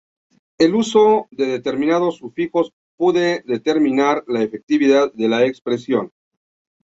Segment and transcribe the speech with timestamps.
[0.57, 6.11] El uso de determinados sufijos pude determinar la afectividad de la expresión.